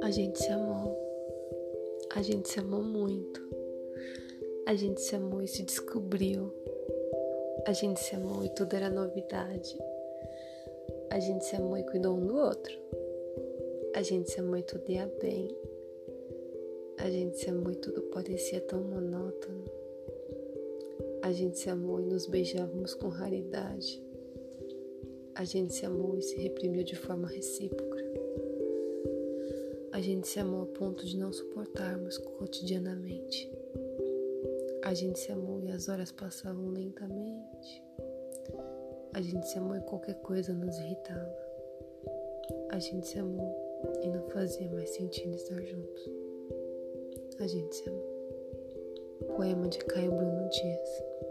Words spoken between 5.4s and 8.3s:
e se descobriu. A gente se